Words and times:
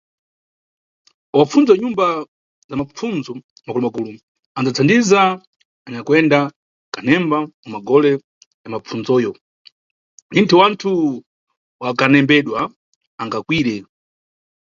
Apfundzi 1.41 1.69
wa 1.71 1.77
nyumba 1.81 2.05
za 2.69 2.75
mapfundzo 2.79 3.31
makulumakulu 3.65 4.09
anʼdzathandiza 4.57 5.19
anyakuyenda 5.87 6.39
kanembesa 6.93 7.37
mu 7.71 7.77
gole 7.87 8.13
la 8.61 8.67
mapfundzoyo, 8.73 9.31
ninti 10.31 10.53
wanthu 10.59 10.89
wa 11.81 11.89
kunembedwa 11.99 12.59
angakwire. 13.21 13.75